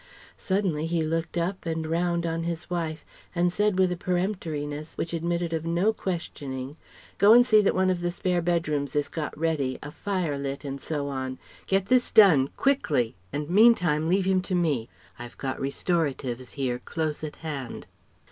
[0.39, 3.05] Suddenly he looked up and round on his wife,
[3.35, 6.75] and said with a peremptoriness which admitted of no questioning:
[7.19, 10.65] "Go and see that one of the spare bedrooms is got ready, a fire lit,
[10.65, 11.37] and so on.
[11.67, 14.89] Get this done quickly, and meantime leave him to me.
[15.19, 17.85] I have got restoratives here close at hand."